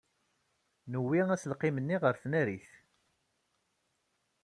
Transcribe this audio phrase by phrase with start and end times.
[0.91, 2.69] Newwi aselkim-nni ɣer tnarit.